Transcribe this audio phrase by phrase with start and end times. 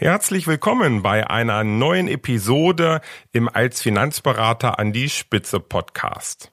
[0.00, 3.00] Herzlich willkommen bei einer neuen Episode
[3.32, 6.52] im Als Finanzberater an die Spitze Podcast.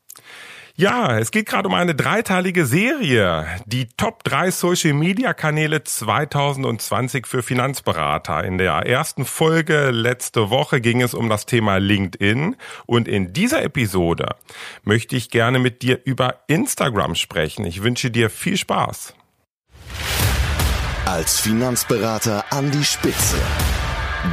[0.76, 7.28] Ja, es geht gerade um eine dreiteilige Serie, die Top 3 Social Media Kanäle 2020
[7.28, 8.44] für Finanzberater.
[8.44, 12.56] In der ersten Folge letzte Woche ging es um das Thema LinkedIn
[12.88, 14.38] und in dieser Episode
[14.82, 17.64] möchte ich gerne mit dir über Instagram sprechen.
[17.68, 19.14] Ich wünsche dir viel Spaß.
[21.06, 23.38] Als Finanzberater an die Spitze.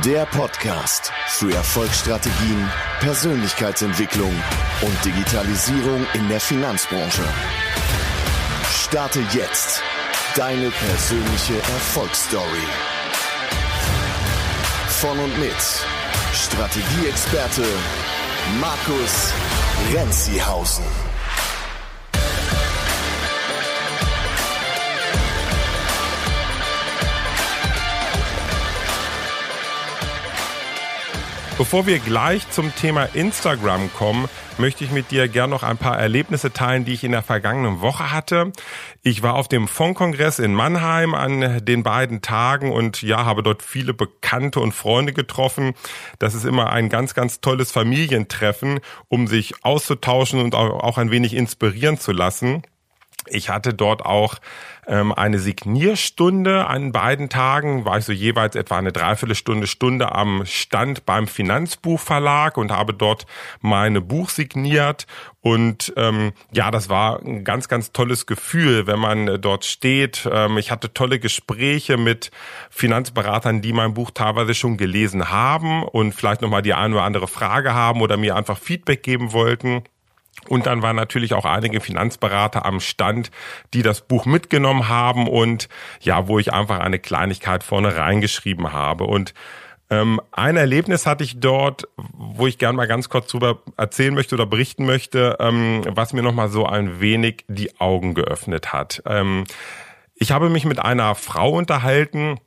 [0.06, 2.66] Der Podcast für Erfolgsstrategien,
[3.00, 4.34] Persönlichkeitsentwicklung
[4.80, 7.24] und Digitalisierung in der Finanzbranche.
[8.72, 9.82] Starte jetzt
[10.34, 12.66] deine persönliche Erfolgsstory.
[14.88, 15.54] Von und mit
[16.32, 17.66] Strategieexperte
[18.60, 19.30] Markus
[19.92, 21.11] Renzihausen.
[31.58, 34.26] Bevor wir gleich zum Thema Instagram kommen,
[34.58, 37.80] möchte ich mit dir gern noch ein paar Erlebnisse teilen, die ich in der vergangenen
[37.80, 38.52] Woche hatte.
[39.02, 43.62] Ich war auf dem Fondkongress in Mannheim an den beiden Tagen und ja, habe dort
[43.62, 45.74] viele Bekannte und Freunde getroffen.
[46.18, 51.34] Das ist immer ein ganz, ganz tolles Familientreffen, um sich auszutauschen und auch ein wenig
[51.34, 52.62] inspirieren zu lassen.
[53.26, 54.36] Ich hatte dort auch
[54.86, 60.44] ähm, eine Signierstunde an beiden Tagen, war ich so jeweils etwa eine Dreiviertelstunde, Stunde am
[60.44, 63.26] Stand beim Finanzbuchverlag und habe dort
[63.60, 65.06] meine Buch signiert.
[65.40, 70.28] Und ähm, ja, das war ein ganz, ganz tolles Gefühl, wenn man dort steht.
[70.30, 72.32] Ähm, ich hatte tolle Gespräche mit
[72.70, 77.28] Finanzberatern, die mein Buch teilweise schon gelesen haben und vielleicht nochmal die eine oder andere
[77.28, 79.84] Frage haben oder mir einfach Feedback geben wollten.
[80.48, 83.30] Und dann waren natürlich auch einige Finanzberater am Stand,
[83.74, 85.68] die das Buch mitgenommen haben und
[86.00, 89.04] ja, wo ich einfach eine Kleinigkeit vorne reingeschrieben habe.
[89.04, 89.34] Und
[89.92, 94.34] ähm, ein Erlebnis hatte ich dort, wo ich gern mal ganz kurz drüber erzählen möchte
[94.34, 99.02] oder berichten möchte, ähm, was mir nochmal so ein wenig die Augen geöffnet hat.
[99.04, 99.44] Ähm,
[100.14, 102.38] ich habe mich mit einer Frau unterhalten,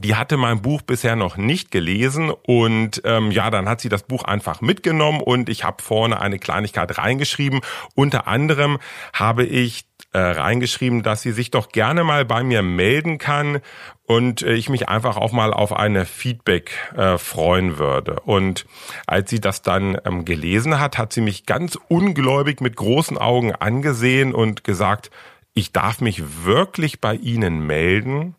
[0.00, 4.02] die hatte mein Buch bisher noch nicht gelesen und ähm, ja, dann hat sie das
[4.02, 7.60] Buch einfach mitgenommen und ich habe vorne eine Kleinigkeit reingeschrieben.
[7.94, 8.78] Unter anderem
[9.12, 13.60] habe ich äh, reingeschrieben, dass sie sich doch gerne mal bei mir melden kann
[14.06, 18.20] und äh, ich mich einfach auch mal auf eine Feedback äh, freuen würde.
[18.20, 18.66] Und
[19.06, 23.54] als sie das dann ähm, gelesen hat, hat sie mich ganz ungläubig mit großen Augen
[23.54, 25.10] angesehen und gesagt,
[25.54, 28.36] ich darf mich wirklich bei Ihnen melden.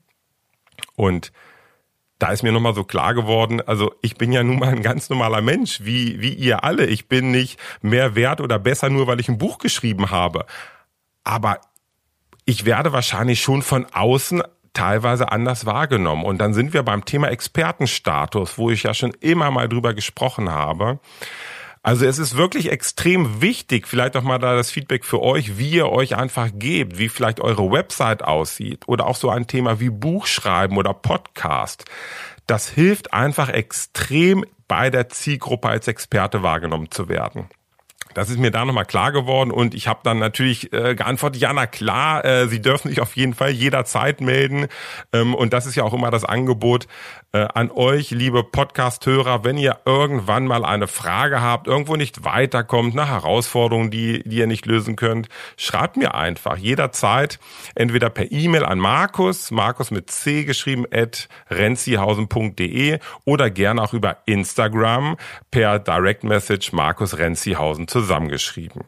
[0.99, 1.31] Und
[2.17, 5.09] da ist mir nochmal so klar geworden, also ich bin ja nun mal ein ganz
[5.09, 6.87] normaler Mensch, wie, wie ihr alle.
[6.87, 10.45] Ich bin nicht mehr wert oder besser nur, weil ich ein Buch geschrieben habe.
[11.23, 11.61] Aber
[12.43, 14.43] ich werde wahrscheinlich schon von außen
[14.73, 16.25] teilweise anders wahrgenommen.
[16.25, 20.49] Und dann sind wir beim Thema Expertenstatus, wo ich ja schon immer mal drüber gesprochen
[20.51, 20.99] habe.
[21.81, 25.69] Also es ist wirklich extrem wichtig, vielleicht auch mal da das Feedback für euch, wie
[25.69, 29.89] ihr euch einfach gebt, wie vielleicht eure Website aussieht oder auch so ein Thema wie
[29.89, 31.85] Buchschreiben oder Podcast.
[32.47, 37.49] Das hilft einfach extrem bei der Zielgruppe als Experte wahrgenommen zu werden.
[38.13, 41.53] Das ist mir da nochmal klar geworden und ich habe dann natürlich äh, geantwortet, ja
[41.53, 44.67] na klar, äh, Sie dürfen sich auf jeden Fall jederzeit melden.
[45.13, 46.87] Ähm, und das ist ja auch immer das Angebot
[47.31, 52.93] äh, an euch, liebe Podcast-Hörer, wenn ihr irgendwann mal eine Frage habt, irgendwo nicht weiterkommt,
[52.93, 57.39] eine Herausforderung, die, die ihr nicht lösen könnt, schreibt mir einfach jederzeit
[57.75, 64.17] entweder per E-Mail an Markus, Markus mit C geschrieben, at renzihausen.de oder gerne auch über
[64.25, 65.17] Instagram
[65.51, 68.83] per Direct Message Markus Renzihausen zu zusammengeschrieben.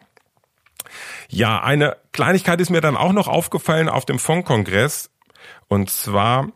[1.30, 5.10] Ja, eine Kleinigkeit ist mir dann auch noch aufgefallen auf dem Fondkongress.
[5.68, 6.50] Und zwar,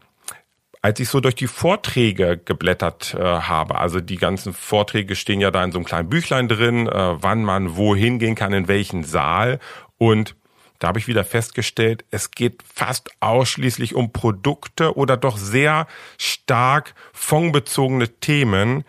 [0.81, 5.51] als ich so durch die Vorträge geblättert äh, habe, also die ganzen Vorträge stehen ja
[5.51, 9.03] da in so einem kleinen Büchlein drin, äh, wann man wohin gehen kann, in welchen
[9.03, 9.59] Saal.
[9.97, 10.35] Und
[10.79, 15.87] da habe ich wieder festgestellt, es geht fast ausschließlich um Produkte oder doch sehr
[16.17, 18.83] stark fondbezogene Themen,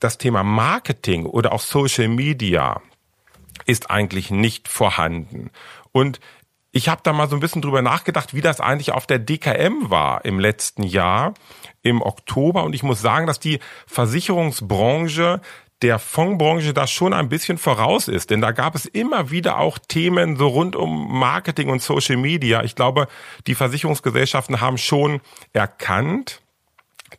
[0.00, 2.80] das Thema Marketing oder auch Social Media
[3.66, 5.50] ist eigentlich nicht vorhanden.
[5.92, 6.20] Und
[6.72, 9.90] ich habe da mal so ein bisschen drüber nachgedacht, wie das eigentlich auf der DKM
[9.90, 11.34] war im letzten Jahr,
[11.82, 12.64] im Oktober.
[12.64, 15.40] Und ich muss sagen, dass die Versicherungsbranche
[15.82, 19.78] der Fondsbranche da schon ein bisschen voraus ist, denn da gab es immer wieder auch
[19.78, 22.62] Themen so rund um Marketing und Social Media.
[22.64, 23.08] Ich glaube,
[23.46, 25.20] die Versicherungsgesellschaften haben schon
[25.54, 26.42] erkannt,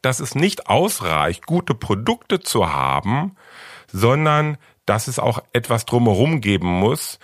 [0.02, 3.36] dass es nicht ausreicht, gute Produkte zu haben,
[3.88, 7.20] sondern dass es auch etwas drumherum geben muss.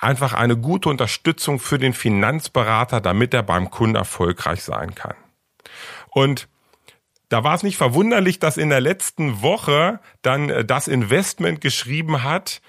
[0.00, 5.14] Einfach eine gute Unterstützung für den Finanzberater, damit er beim Kunden erfolgreich sein kann.
[6.10, 6.48] Und
[7.28, 12.22] da war es nicht verwunderlich, dass in der letzten Woche dann äh, das Investment geschrieben
[12.22, 12.60] hat,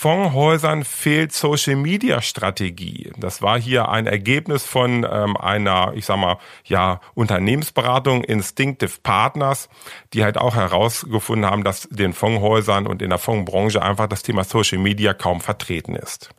[0.00, 3.10] Fondshäusern fehlt Social Media Strategie.
[3.16, 9.68] Das war hier ein Ergebnis von ähm, einer, ich sag mal, ja, Unternehmensberatung Instinctive Partners,
[10.12, 14.44] die halt auch herausgefunden haben, dass den Fondshäusern und in der Fondsbranche einfach das Thema
[14.44, 16.30] Social Media kaum vertreten ist.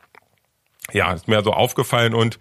[0.92, 2.38] Ja, ist mir so aufgefallen und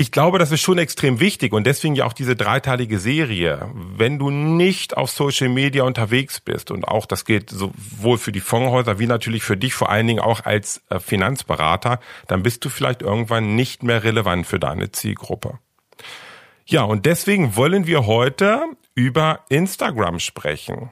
[0.00, 3.68] ich glaube, das ist schon extrem wichtig und deswegen ja auch diese dreiteilige Serie.
[3.74, 8.38] Wenn du nicht auf Social Media unterwegs bist und auch das gilt sowohl für die
[8.38, 11.98] Fondshäuser wie natürlich für dich vor allen Dingen auch als äh, Finanzberater,
[12.28, 15.58] dann bist du vielleicht irgendwann nicht mehr relevant für deine Zielgruppe.
[16.64, 18.62] Ja, und deswegen wollen wir heute
[18.94, 20.90] über Instagram sprechen.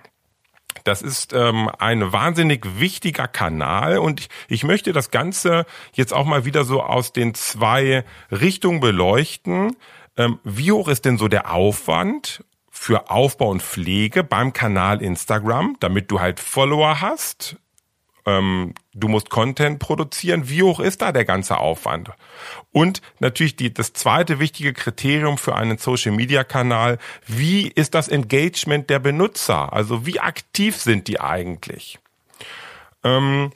[0.86, 6.24] Das ist ähm, ein wahnsinnig wichtiger Kanal und ich, ich möchte das Ganze jetzt auch
[6.24, 9.74] mal wieder so aus den zwei Richtungen beleuchten.
[10.16, 15.76] Ähm, wie hoch ist denn so der Aufwand für Aufbau und Pflege beim Kanal Instagram,
[15.80, 17.56] damit du halt Follower hast,
[18.26, 20.48] ähm, du musst Content produzieren.
[20.48, 22.10] Wie hoch ist da der ganze Aufwand?
[22.72, 28.98] Und natürlich die, das zweite wichtige Kriterium für einen Social-Media-Kanal, wie ist das Engagement der
[28.98, 29.72] Benutzer?
[29.72, 31.98] Also wie aktiv sind die eigentlich?
[33.04, 33.52] Ähm,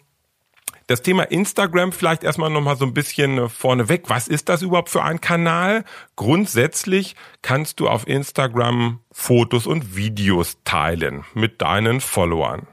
[0.86, 4.10] das Thema Instagram vielleicht erstmal nochmal so ein bisschen vorneweg.
[4.10, 5.84] Was ist das überhaupt für ein Kanal?
[6.16, 12.66] Grundsätzlich kannst du auf Instagram Fotos und Videos teilen mit deinen Followern.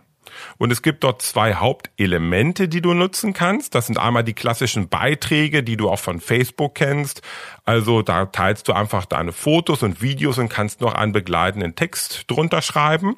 [0.57, 3.75] Und es gibt dort zwei Hauptelemente, die du nutzen kannst.
[3.75, 7.21] Das sind einmal die klassischen Beiträge, die du auch von Facebook kennst.
[7.65, 12.25] Also da teilst du einfach deine Fotos und Videos und kannst noch einen begleitenden Text
[12.27, 13.15] drunter schreiben.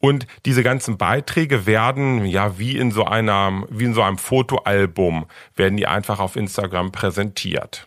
[0.00, 5.26] Und diese ganzen Beiträge werden ja wie in so einer, wie in so einem Fotoalbum,
[5.56, 7.86] werden die einfach auf Instagram präsentiert.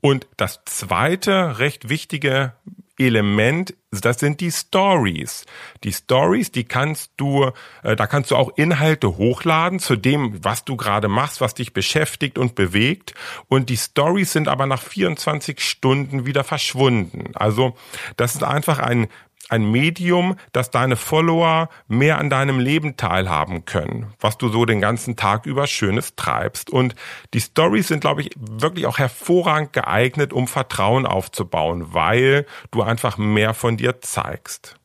[0.00, 2.52] Und das zweite recht wichtige
[2.98, 5.46] Element, das sind die Stories.
[5.82, 7.50] Die Stories, die kannst du,
[7.82, 11.72] äh, da kannst du auch Inhalte hochladen zu dem, was du gerade machst, was dich
[11.72, 13.14] beschäftigt und bewegt.
[13.48, 17.32] Und die Stories sind aber nach 24 Stunden wieder verschwunden.
[17.34, 17.76] Also
[18.16, 19.08] das ist einfach ein
[19.50, 24.80] ein Medium, dass deine Follower mehr an deinem Leben teilhaben können, was du so den
[24.80, 26.70] ganzen Tag über Schönes treibst.
[26.70, 26.94] Und
[27.32, 33.18] die Stories sind, glaube ich, wirklich auch hervorragend geeignet, um Vertrauen aufzubauen, weil du einfach
[33.18, 34.76] mehr von dir zeigst.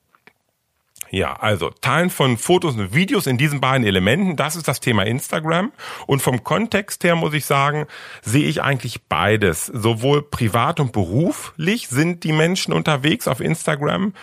[1.12, 5.04] Ja, also Teilen von Fotos und Videos in diesen beiden Elementen, das ist das Thema
[5.04, 5.72] Instagram.
[6.06, 7.88] Und vom Kontext her muss ich sagen,
[8.22, 9.66] sehe ich eigentlich beides.
[9.66, 14.14] Sowohl privat und beruflich sind die Menschen unterwegs auf Instagram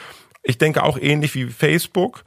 [0.46, 2.24] ich denke auch ähnlich wie Facebook.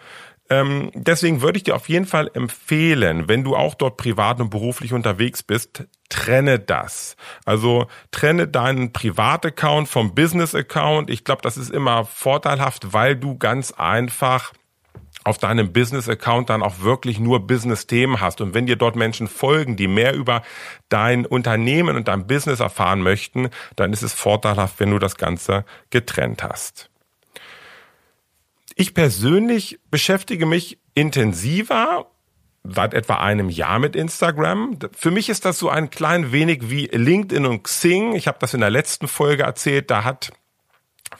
[0.49, 4.49] Ähm, deswegen würde ich dir auf jeden Fall empfehlen, wenn du auch dort privat und
[4.49, 7.15] beruflich unterwegs bist, trenne das.
[7.45, 11.11] Also trenne deinen Privataccount vom Business-Account.
[11.11, 14.53] Ich glaube, das ist immer vorteilhaft, weil du ganz einfach
[15.23, 18.41] auf deinem Business-Account dann auch wirklich nur Business-Themen hast.
[18.41, 20.41] Und wenn dir dort Menschen folgen, die mehr über
[20.89, 25.63] dein Unternehmen und dein Business erfahren möchten, dann ist es vorteilhaft, wenn du das Ganze
[25.91, 26.89] getrennt hast.
[28.79, 32.09] Ich persönlich beschäftige mich intensiver
[32.63, 34.79] seit etwa einem Jahr mit Instagram.
[34.95, 38.15] Für mich ist das so ein klein wenig wie LinkedIn und Xing.
[38.15, 39.91] Ich habe das in der letzten Folge erzählt.
[39.91, 40.31] Da hat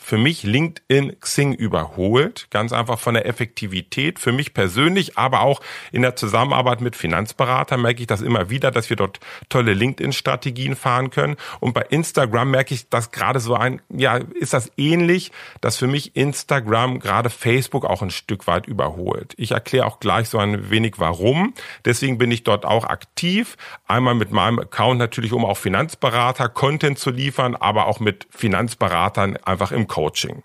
[0.10, 4.18] für mich LinkedIn Xing überholt, ganz einfach von der Effektivität.
[4.18, 8.72] Für mich persönlich, aber auch in der Zusammenarbeit mit Finanzberatern merke ich das immer wieder,
[8.72, 9.20] dass wir dort
[9.50, 11.36] tolle LinkedIn-Strategien fahren können.
[11.60, 15.32] Und bei Instagram merke ich, dass gerade so ein, ja, ist das ähnlich,
[15.62, 19.36] dass für mich Instagram gerade Facebook auch ein Stück weit überholt.
[19.38, 21.54] Ich erkläre auch gleich so ein wenig warum.
[21.86, 23.58] Deswegen bin ich dort auch aktiv.
[23.88, 29.38] Einmal mit meinem Account natürlich, um auch Finanzberater Content zu liefern, aber auch mit Finanzberatern
[29.38, 30.44] einfach im Coaching.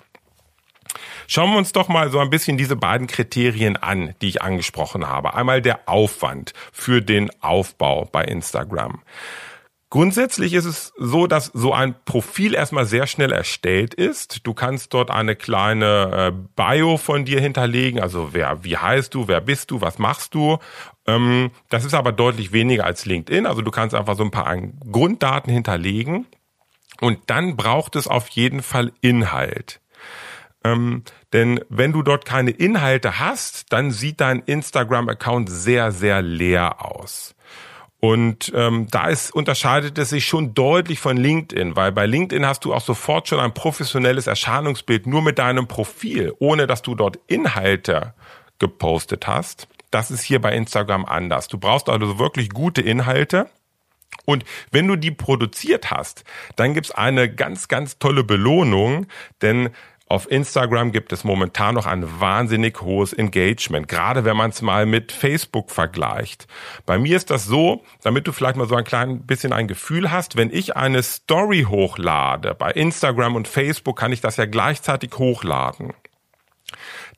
[1.29, 5.07] Schauen wir uns doch mal so ein bisschen diese beiden Kriterien an, die ich angesprochen
[5.07, 5.35] habe.
[5.35, 9.01] Einmal der Aufwand für den Aufbau bei Instagram.
[9.91, 14.45] Grundsätzlich ist es so, dass so ein Profil erstmal sehr schnell erstellt ist.
[14.45, 19.29] Du kannst dort eine kleine äh, Bio von dir hinterlegen, also wer, wie heißt du,
[19.29, 20.59] wer bist du, was machst du.
[21.07, 23.47] Ähm, das ist aber deutlich weniger als LinkedIn.
[23.47, 24.57] Also du kannst einfach so ein paar
[24.91, 26.27] Grunddaten hinterlegen.
[27.05, 29.83] Und dann braucht es auf jeden Fall Inhalt.
[30.65, 31.03] Ähm,
[31.35, 37.35] denn wenn du dort keine Inhalte hast, dann sieht dein Instagram-Account sehr, sehr leer aus.
[38.01, 42.65] Und ähm, da ist, unterscheidet es sich schon deutlich von LinkedIn, weil bei LinkedIn hast
[42.65, 47.19] du auch sofort schon ein professionelles Erscheinungsbild nur mit deinem Profil, ohne dass du dort
[47.27, 48.15] Inhalte
[48.59, 49.69] gepostet hast.
[49.91, 51.49] Das ist hier bei Instagram anders.
[51.49, 53.51] Du brauchst also wirklich gute Inhalte.
[54.25, 56.25] Und wenn du die produziert hast,
[56.57, 59.07] dann gibt's eine ganz, ganz tolle Belohnung,
[59.43, 59.71] denn
[60.07, 64.85] Auf Instagram gibt es momentan noch ein wahnsinnig hohes Engagement, gerade wenn man es mal
[64.85, 66.47] mit Facebook vergleicht.
[66.85, 70.11] Bei mir ist das so, damit du vielleicht mal so ein klein bisschen ein Gefühl
[70.13, 75.11] hast, wenn ich eine Story hochlade, bei Instagram und Facebook kann ich das ja gleichzeitig
[75.17, 75.95] hochladen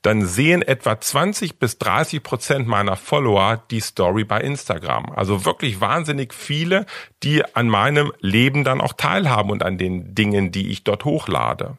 [0.07, 5.11] dann sehen etwa 20 bis 30 Prozent meiner Follower die Story bei Instagram.
[5.11, 6.87] Also wirklich wahnsinnig viele,
[7.25, 11.77] die an meinem Leben dann auch teilhaben und an den Dingen, die ich dort hochlade.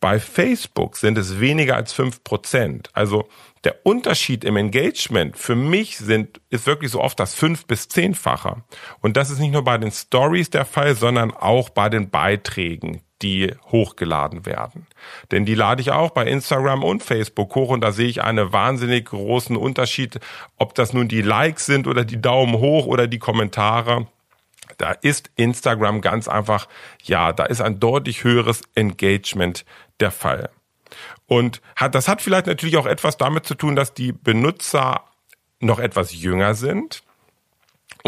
[0.00, 2.90] Bei Facebook sind es weniger als fünf Prozent.
[2.92, 3.28] Also
[3.62, 8.64] der Unterschied im Engagement für mich sind, ist wirklich so oft das fünf bis zehnfache.
[9.00, 13.00] Und das ist nicht nur bei den Stories der Fall, sondern auch bei den Beiträgen,
[13.22, 14.86] die hochgeladen werden.
[15.30, 18.52] Denn die lade ich auch bei Instagram und Facebook hoch und da sehe ich einen
[18.52, 20.20] wahnsinnig großen Unterschied,
[20.56, 24.06] ob das nun die Likes sind oder die Daumen hoch oder die Kommentare.
[24.76, 26.68] Da ist Instagram ganz einfach,
[27.02, 29.64] ja, da ist ein deutlich höheres Engagement
[29.98, 30.50] der Fall.
[31.26, 35.04] Und hat, das hat vielleicht natürlich auch etwas damit zu tun, dass die Benutzer
[35.60, 37.02] noch etwas jünger sind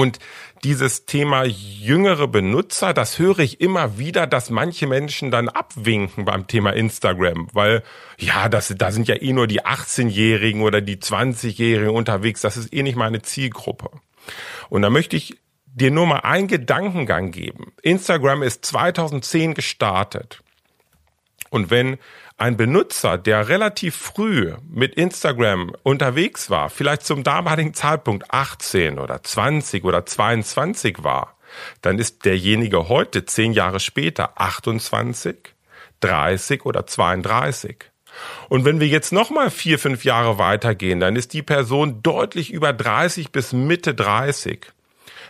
[0.00, 0.18] und
[0.64, 6.46] dieses Thema jüngere Benutzer, das höre ich immer wieder, dass manche Menschen dann abwinken beim
[6.46, 7.82] Thema Instagram, weil
[8.16, 12.72] ja, das, da sind ja eh nur die 18-Jährigen oder die 20-Jährigen unterwegs, das ist
[12.72, 13.90] eh nicht meine Zielgruppe.
[14.70, 17.74] Und da möchte ich dir nur mal einen Gedankengang geben.
[17.82, 20.42] Instagram ist 2010 gestartet.
[21.50, 21.98] Und wenn
[22.40, 29.22] ein Benutzer, der relativ früh mit Instagram unterwegs war, vielleicht zum damaligen Zeitpunkt 18 oder
[29.22, 31.36] 20 oder 22 war,
[31.82, 35.36] dann ist derjenige heute, zehn Jahre später, 28,
[36.00, 37.76] 30 oder 32.
[38.48, 42.72] Und wenn wir jetzt nochmal vier, fünf Jahre weitergehen, dann ist die Person deutlich über
[42.72, 44.66] 30 bis Mitte 30.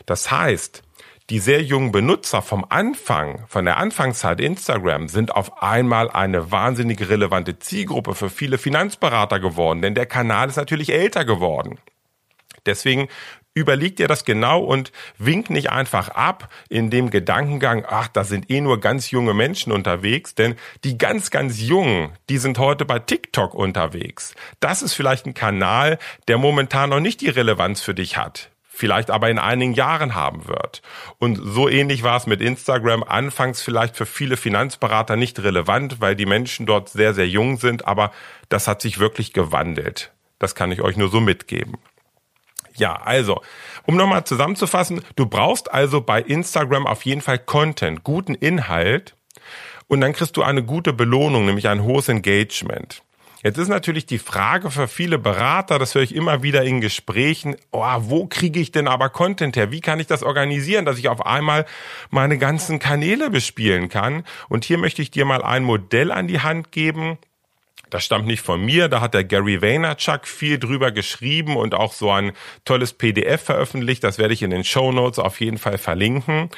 [0.06, 0.82] Das heißt,
[1.30, 7.08] die sehr jungen Benutzer vom Anfang, von der Anfangszeit Instagram, sind auf einmal eine wahnsinnig
[7.08, 11.78] relevante Zielgruppe für viele Finanzberater geworden, denn der Kanal ist natürlich älter geworden.
[12.66, 13.08] Deswegen
[13.54, 18.50] überleg dir das genau und wink nicht einfach ab in dem Gedankengang, ach, da sind
[18.50, 22.98] eh nur ganz junge Menschen unterwegs, denn die ganz, ganz Jungen, die sind heute bei
[22.98, 24.34] TikTok unterwegs.
[24.58, 29.10] Das ist vielleicht ein Kanal, der momentan noch nicht die Relevanz für dich hat vielleicht
[29.10, 30.80] aber in einigen Jahren haben wird.
[31.18, 33.04] Und so ähnlich war es mit Instagram.
[33.04, 37.86] Anfangs vielleicht für viele Finanzberater nicht relevant, weil die Menschen dort sehr, sehr jung sind,
[37.86, 38.10] aber
[38.48, 40.12] das hat sich wirklich gewandelt.
[40.38, 41.76] Das kann ich euch nur so mitgeben.
[42.74, 43.42] Ja, also,
[43.84, 49.14] um nochmal zusammenzufassen, du brauchst also bei Instagram auf jeden Fall Content, guten Inhalt
[49.88, 53.02] und dann kriegst du eine gute Belohnung, nämlich ein hohes Engagement.
[53.42, 57.56] Jetzt ist natürlich die Frage für viele Berater, das höre ich immer wieder in Gesprächen,
[57.70, 59.70] oh, wo kriege ich denn aber Content her?
[59.70, 61.64] Wie kann ich das organisieren, dass ich auf einmal
[62.10, 64.24] meine ganzen Kanäle bespielen kann?
[64.50, 67.16] Und hier möchte ich dir mal ein Modell an die Hand geben,
[67.90, 71.92] das stammt nicht von mir, da hat der Gary Vaynerchuk viel drüber geschrieben und auch
[71.92, 72.32] so ein
[72.64, 74.04] tolles PDF veröffentlicht.
[74.04, 76.50] Das werde ich in den Show Notes auf jeden Fall verlinken.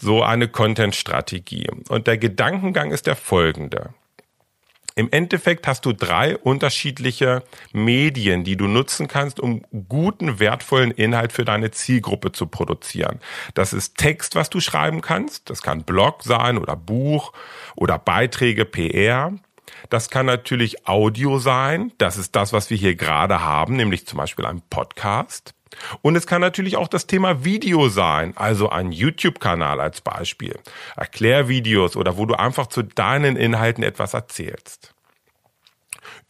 [0.00, 1.68] So eine Content-Strategie.
[1.88, 3.90] Und der Gedankengang ist der folgende.
[4.98, 11.32] Im Endeffekt hast du drei unterschiedliche Medien, die du nutzen kannst, um guten, wertvollen Inhalt
[11.32, 13.20] für deine Zielgruppe zu produzieren.
[13.54, 15.50] Das ist Text, was du schreiben kannst.
[15.50, 17.32] Das kann Blog sein oder Buch
[17.76, 19.34] oder Beiträge, PR.
[19.88, 21.92] Das kann natürlich Audio sein.
[21.98, 25.54] Das ist das, was wir hier gerade haben, nämlich zum Beispiel ein Podcast.
[26.02, 30.58] Und es kann natürlich auch das Thema Video sein, also ein YouTube-Kanal als Beispiel,
[30.96, 34.94] Erklärvideos oder wo du einfach zu deinen Inhalten etwas erzählst.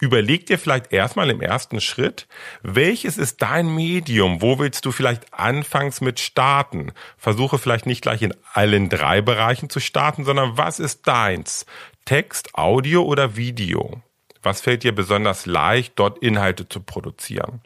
[0.01, 2.27] Überleg dir vielleicht erstmal im ersten Schritt,
[2.61, 4.41] welches ist dein Medium?
[4.41, 6.93] Wo willst du vielleicht anfangs mit starten?
[7.17, 11.65] Versuche vielleicht nicht gleich in allen drei Bereichen zu starten, sondern was ist deins?
[12.05, 14.01] Text, Audio oder Video?
[14.41, 17.61] Was fällt dir besonders leicht, dort Inhalte zu produzieren?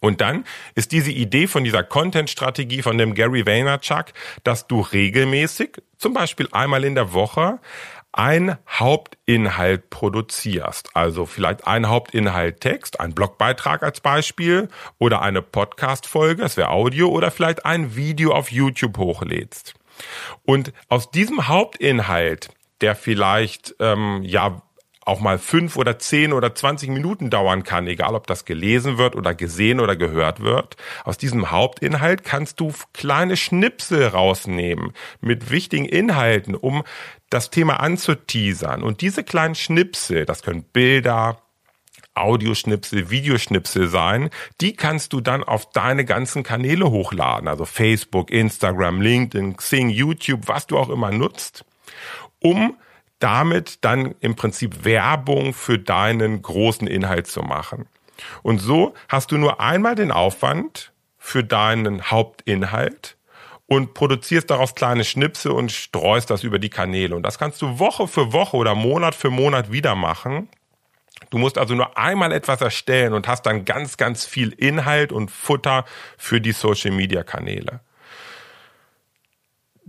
[0.00, 4.06] Und dann ist diese Idee von dieser Content-Strategie von dem Gary Vaynerchuk,
[4.44, 7.58] dass du regelmäßig, zum Beispiel einmal in der Woche,
[8.12, 10.96] ein Hauptinhalt produzierst.
[10.96, 17.08] Also vielleicht ein Hauptinhalt Text, ein Blogbeitrag als Beispiel oder eine Podcast-Folge, das wäre Audio
[17.08, 19.74] oder vielleicht ein Video auf YouTube hochlädst.
[20.44, 22.48] Und aus diesem Hauptinhalt,
[22.80, 24.62] der vielleicht ähm, ja
[25.08, 29.16] auch mal fünf oder zehn oder zwanzig Minuten dauern kann, egal ob das gelesen wird
[29.16, 30.76] oder gesehen oder gehört wird.
[31.04, 36.84] Aus diesem Hauptinhalt kannst du kleine Schnipsel rausnehmen mit wichtigen Inhalten, um
[37.30, 38.82] das Thema anzuteasern.
[38.82, 41.40] Und diese kleinen Schnipsel, das können Bilder,
[42.14, 49.00] Audioschnipsel, Videoschnipsel sein, die kannst du dann auf deine ganzen Kanäle hochladen, also Facebook, Instagram,
[49.00, 51.64] LinkedIn, Xing, YouTube, was du auch immer nutzt,
[52.40, 52.76] um
[53.18, 57.86] damit dann im Prinzip Werbung für deinen großen Inhalt zu machen.
[58.42, 63.16] Und so hast du nur einmal den Aufwand für deinen Hauptinhalt
[63.66, 67.14] und produzierst daraus kleine Schnipsel und streust das über die Kanäle.
[67.14, 70.48] Und das kannst du Woche für Woche oder Monat für Monat wieder machen.
[71.30, 75.30] Du musst also nur einmal etwas erstellen und hast dann ganz, ganz viel Inhalt und
[75.30, 75.84] Futter
[76.16, 77.80] für die Social-Media-Kanäle.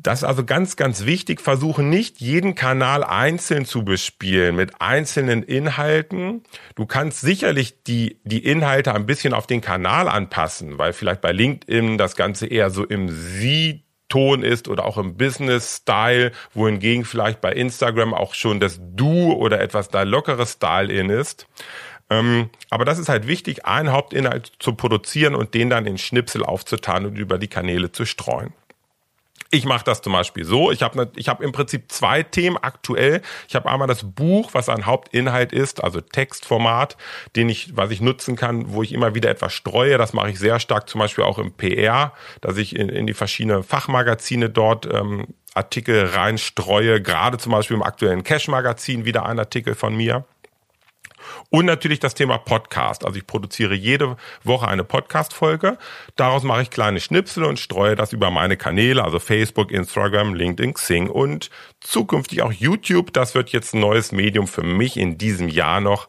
[0.02, 1.42] Das ist also ganz, ganz wichtig.
[1.42, 6.44] Versuche nicht jeden Kanal einzeln zu bespielen mit einzelnen Inhalten.
[6.76, 11.34] Du kannst sicherlich die, die Inhalte ein bisschen auf den Kanal anpassen, weil vielleicht bei
[11.34, 17.42] LinkedIn das Ganze eher so im Sie Ton ist oder auch im Business-Style, wohingegen vielleicht
[17.42, 21.46] bei Instagram auch schon das Du oder etwas da lockeres Style in ist.
[22.10, 26.44] Ähm, aber das ist halt wichtig, einen Hauptinhalt zu produzieren und den dann in Schnipsel
[26.44, 28.54] aufzutan und über die Kanäle zu streuen.
[29.52, 30.72] Ich mache das zum Beispiel so.
[30.72, 33.22] Ich habe ich hab im Prinzip zwei Themen aktuell.
[33.48, 36.98] Ich habe einmal das Buch, was ein Hauptinhalt ist, also Textformat,
[37.36, 39.98] den ich, was ich nutzen kann, wo ich immer wieder etwas streue.
[39.98, 43.16] Das mache ich sehr stark, zum Beispiel auch im PR, dass ich in, in die
[43.16, 45.26] verschiedenen Fachmagazine dort ähm,
[45.56, 47.02] Artikel reinstreue.
[47.02, 50.26] Gerade zum Beispiel im aktuellen Cash-Magazin wieder ein Artikel von mir.
[51.50, 53.06] Und natürlich das Thema Podcast.
[53.06, 55.78] Also ich produziere jede Woche eine Podcast-Folge.
[56.16, 60.74] Daraus mache ich kleine Schnipsel und streue das über meine Kanäle, also Facebook, Instagram, LinkedIn,
[60.74, 63.14] Xing und zukünftig auch YouTube.
[63.14, 66.08] Das wird jetzt ein neues Medium für mich in diesem Jahr noch,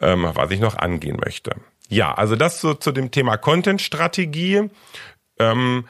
[0.00, 1.56] ähm, was ich noch angehen möchte.
[1.88, 4.70] Ja, also das so zu dem Thema Content-Strategie.
[5.38, 5.88] Ähm,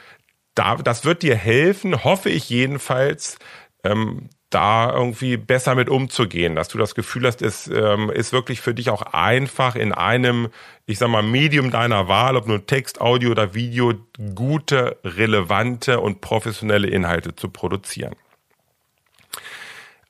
[0.54, 3.38] da, das wird dir helfen, hoffe ich jedenfalls,
[3.84, 8.60] ähm, da irgendwie besser mit umzugehen, dass du das Gefühl hast, es ähm, ist wirklich
[8.60, 10.48] für dich auch einfach in einem,
[10.86, 13.94] ich sag mal, Medium deiner Wahl, ob nur Text, Audio oder Video,
[14.34, 18.14] gute, relevante und professionelle Inhalte zu produzieren.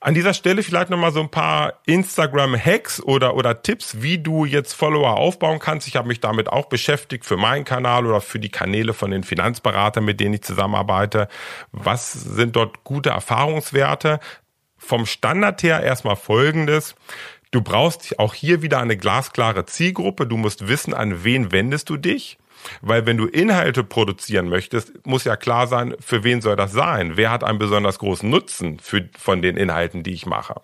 [0.01, 4.75] An dieser Stelle vielleicht nochmal so ein paar Instagram-Hacks oder, oder Tipps, wie du jetzt
[4.75, 5.89] Follower aufbauen kannst.
[5.89, 9.25] Ich habe mich damit auch beschäftigt für meinen Kanal oder für die Kanäle von den
[9.25, 11.27] Finanzberatern, mit denen ich zusammenarbeite.
[11.73, 14.21] Was sind dort gute Erfahrungswerte?
[14.77, 16.95] Vom Standard her erstmal folgendes.
[17.51, 20.29] Du brauchst auch hier wieder eine glasklare Zielgruppe.
[20.29, 22.39] Du musst wissen, an wen wendest du dich.
[22.81, 27.17] Weil wenn du Inhalte produzieren möchtest, muss ja klar sein, für wen soll das sein?
[27.17, 30.61] Wer hat einen besonders großen Nutzen für, von den Inhalten, die ich mache?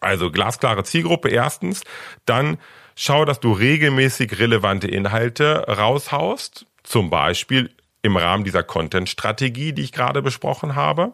[0.00, 1.82] Also glasklare Zielgruppe erstens.
[2.26, 2.58] Dann
[2.94, 6.66] schau, dass du regelmäßig relevante Inhalte raushaust.
[6.82, 7.70] Zum Beispiel
[8.02, 11.12] im Rahmen dieser Content-Strategie, die ich gerade besprochen habe.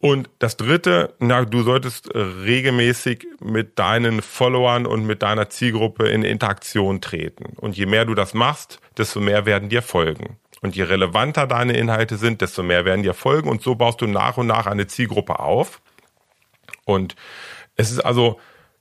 [0.00, 6.22] Und das dritte, na, du solltest regelmäßig mit deinen Followern und mit deiner Zielgruppe in
[6.22, 7.56] Interaktion treten.
[7.56, 10.36] Und je mehr du das machst, desto mehr werden dir folgen.
[10.60, 13.48] Und je relevanter deine Inhalte sind, desto mehr werden dir folgen.
[13.48, 15.80] Und so baust du nach und nach eine Zielgruppe auf.
[16.84, 17.16] Und
[17.74, 18.38] es ist also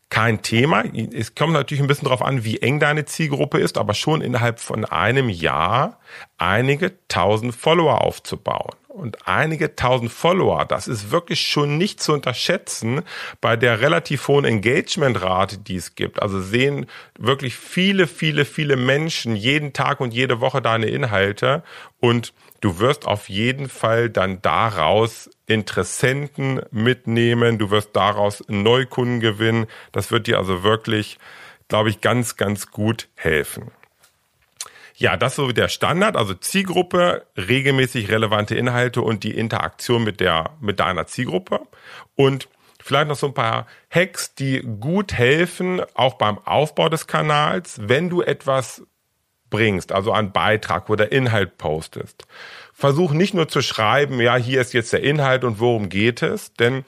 [0.10, 0.84] kein Thema.
[1.14, 4.60] Es kommt natürlich ein bisschen darauf an, wie eng deine Zielgruppe ist, aber schon innerhalb
[4.60, 6.00] von einem Jahr
[6.38, 13.04] einige tausend Follower aufzubauen und einige tausend Follower, das ist wirklich schon nicht zu unterschätzen
[13.42, 16.22] bei der relativ hohen Engagementrate, die es gibt.
[16.22, 21.64] Also sehen wirklich viele, viele, viele Menschen jeden Tag und jede Woche deine Inhalte
[22.00, 29.68] und du wirst auf jeden Fall dann daraus Interessenten mitnehmen, du wirst daraus Neukunden gewinnen.
[29.92, 31.20] Das wird dir also wirklich,
[31.68, 33.72] glaube ich, ganz, ganz gut helfen.
[35.00, 40.20] Ja, das ist so der Standard, also Zielgruppe, regelmäßig relevante Inhalte und die Interaktion mit
[40.20, 41.62] der, mit deiner Zielgruppe.
[42.16, 42.50] Und
[42.82, 48.10] vielleicht noch so ein paar Hacks, die gut helfen, auch beim Aufbau des Kanals, wenn
[48.10, 48.82] du etwas
[49.52, 52.26] bringst, also einen Beitrag oder Inhalt postest.
[52.74, 56.54] Versuch nicht nur zu schreiben, ja, hier ist jetzt der Inhalt und worum geht es,
[56.54, 56.86] denn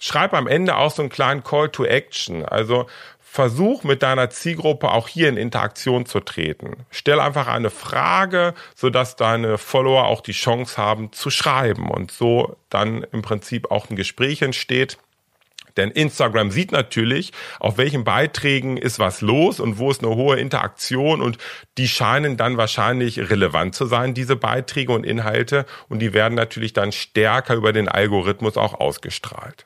[0.00, 2.44] schreib am Ende auch so einen kleinen Call to Action.
[2.44, 2.86] Also
[3.32, 6.84] versuch mit deiner Zielgruppe auch hier in Interaktion zu treten.
[6.90, 12.58] Stell einfach eine Frage, sodass deine Follower auch die Chance haben zu schreiben und so
[12.68, 14.98] dann im Prinzip auch ein Gespräch entsteht.
[15.78, 20.38] Denn Instagram sieht natürlich, auf welchen Beiträgen ist was los und wo ist eine hohe
[20.38, 21.38] Interaktion und
[21.78, 26.74] die scheinen dann wahrscheinlich relevant zu sein, diese Beiträge und Inhalte und die werden natürlich
[26.74, 29.64] dann stärker über den Algorithmus auch ausgestrahlt.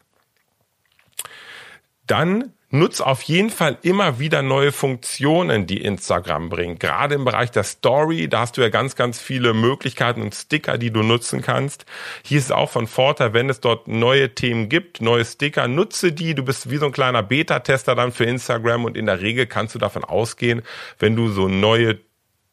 [2.07, 6.81] Dann nutz auf jeden Fall immer wieder neue Funktionen, die Instagram bringt.
[6.81, 10.79] Gerade im Bereich der Story, da hast du ja ganz, ganz viele Möglichkeiten und Sticker,
[10.79, 11.87] die du nutzen kannst.
[12.25, 16.13] Hier ist es auch von Vorteil, wenn es dort neue Themen gibt, neue Sticker, nutze
[16.13, 16.35] die.
[16.35, 19.75] Du bist wie so ein kleiner Beta-Tester dann für Instagram und in der Regel kannst
[19.75, 20.63] du davon ausgehen,
[20.99, 22.01] wenn du so neue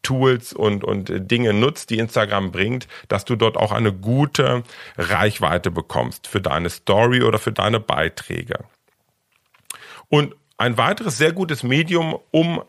[0.02, 4.62] Tools und, und Dinge nutzt, die Instagram bringt, dass du dort auch eine gute
[4.96, 8.58] Reichweite bekommst für deine Story oder für deine Beiträge.
[10.14, 12.62] Und ein weiteres sehr gutes Medium, um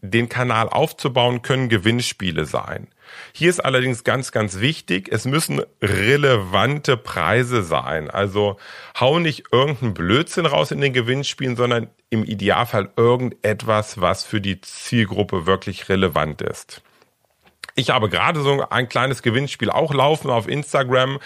[0.00, 2.88] den Kanal aufzubauen, können Gewinnspiele sein.
[3.34, 8.08] Hier ist allerdings ganz, ganz wichtig, es müssen relevante Preise sein.
[8.08, 8.56] Also
[8.98, 14.62] hau nicht irgendeinen Blödsinn raus in den Gewinnspielen, sondern im Idealfall irgendetwas, was für die
[14.62, 16.80] Zielgruppe wirklich relevant ist.
[17.74, 21.18] Ich habe gerade so ein kleines Gewinnspiel auch laufen auf Instagram,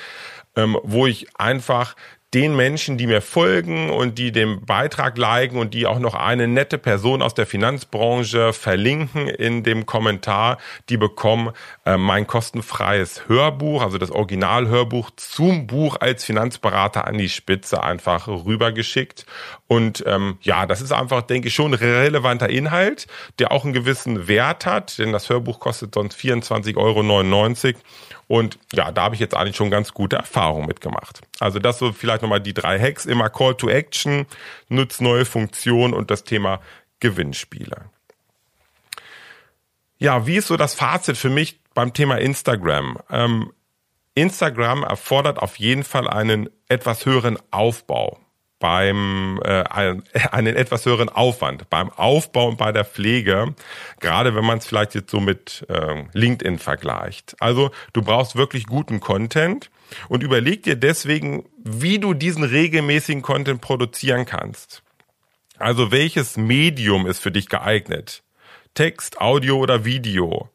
[0.56, 1.94] ähm, wo ich einfach
[2.35, 6.49] den Menschen, die mir folgen und die dem Beitrag liken und die auch noch eine
[6.49, 11.53] nette Person aus der Finanzbranche verlinken in dem Kommentar, die bekommen
[11.87, 18.27] äh, mein kostenfreies Hörbuch, also das Originalhörbuch zum Buch als Finanzberater an die Spitze einfach
[18.27, 19.27] rübergeschickt.
[19.66, 23.07] Und ähm, ja, das ist einfach, denke ich, schon relevanter Inhalt,
[23.38, 27.81] der auch einen gewissen Wert hat, denn das Hörbuch kostet sonst 24,99 Euro.
[28.27, 31.22] Und ja, da habe ich jetzt eigentlich schon ganz gute Erfahrungen mitgemacht.
[31.40, 33.07] Also das so vielleicht nochmal die drei Hacks.
[33.07, 34.27] Immer Call to Action,
[34.68, 36.61] nutzt neue Funktionen und das Thema
[37.00, 37.87] Gewinnspiele.
[39.98, 42.98] Ja, wie ist so das Fazit für mich beim Thema Instagram?
[43.11, 43.53] Ähm,
[44.14, 48.23] Instagram erfordert auf jeden Fall einen etwas höheren Aufbau
[48.58, 49.64] beim äh,
[50.30, 53.54] einen etwas höheren Aufwand beim Aufbau und bei der Pflege,
[54.00, 57.36] gerade wenn man es vielleicht jetzt so mit äh, LinkedIn vergleicht.
[57.40, 59.70] Also du brauchst wirklich guten Content
[60.08, 64.82] und überleg dir deswegen, wie du diesen regelmäßigen Content produzieren kannst.
[65.58, 68.22] Also welches Medium ist für dich geeignet?
[68.74, 70.50] Text, Audio oder Video?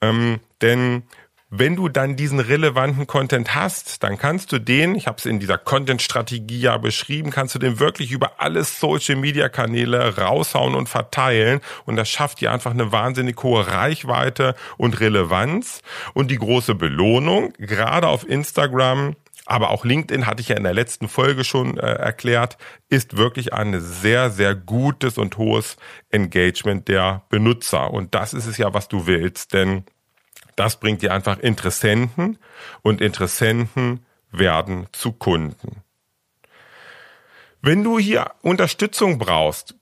[0.00, 1.04] Ähm, denn
[1.50, 5.40] wenn du dann diesen relevanten Content hast, dann kannst du den, ich habe es in
[5.40, 11.60] dieser Content-Strategie ja beschrieben, kannst du den wirklich über alle Social-Media-Kanäle raushauen und verteilen.
[11.86, 15.80] Und das schafft dir einfach eine wahnsinnig hohe Reichweite und Relevanz.
[16.12, 20.74] Und die große Belohnung, gerade auf Instagram, aber auch LinkedIn hatte ich ja in der
[20.74, 22.58] letzten Folge schon äh, erklärt,
[22.90, 25.78] ist wirklich ein sehr, sehr gutes und hohes
[26.10, 27.90] Engagement der Benutzer.
[27.90, 29.84] Und das ist es ja, was du willst, denn
[30.58, 32.38] das bringt dir einfach Interessenten
[32.82, 35.82] und Interessenten werden zu Kunden.
[37.60, 39.74] Wenn du hier Unterstützung brauchst,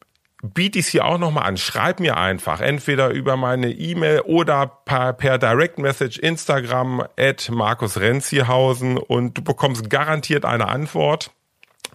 [0.43, 1.57] biete ich es hier auch nochmal an.
[1.57, 7.99] Schreib mir einfach, entweder über meine E-Mail oder per, per Direct Message Instagram at Markus
[7.99, 11.33] Renzihausen und du bekommst garantiert eine Antwort.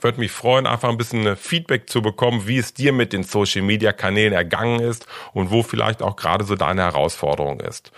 [0.02, 3.62] Würde mich freuen, einfach ein bisschen Feedback zu bekommen, wie es dir mit den Social
[3.62, 7.92] Media Kanälen ergangen ist und wo vielleicht auch gerade so deine Herausforderung ist.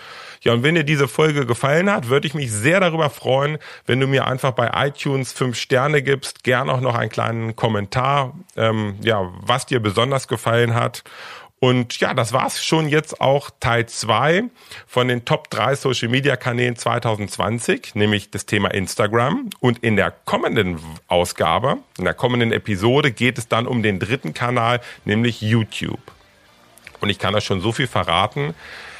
[0.43, 4.01] Ja, und wenn dir diese Folge gefallen hat, würde ich mich sehr darüber freuen, wenn
[4.01, 8.95] du mir einfach bei iTunes fünf Sterne gibst, gern auch noch einen kleinen Kommentar, ähm,
[9.01, 11.03] ja, was dir besonders gefallen hat.
[11.63, 14.43] Und ja, das war's schon jetzt auch Teil zwei
[14.85, 19.49] von den Top 3 Social Media Kanälen 2020, nämlich das Thema Instagram.
[19.61, 24.33] Und in der kommenden Ausgabe, in der kommenden Episode geht es dann um den dritten
[24.33, 26.01] Kanal, nämlich YouTube.
[26.99, 28.55] Und ich kann das schon so viel verraten.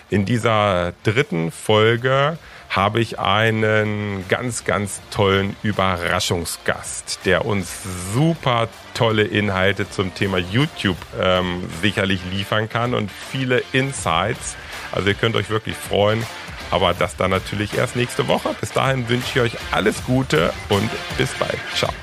[0.10, 2.38] In dieser dritten Folge
[2.76, 7.72] habe ich einen ganz, ganz tollen Überraschungsgast, der uns
[8.14, 14.56] super tolle Inhalte zum Thema YouTube ähm, sicherlich liefern kann und viele Insights.
[14.92, 16.24] Also ihr könnt euch wirklich freuen.
[16.72, 18.56] Aber das dann natürlich erst nächste Woche.
[18.60, 21.60] Bis dahin wünsche ich euch alles Gute und bis bald.
[21.76, 21.94] Ciao.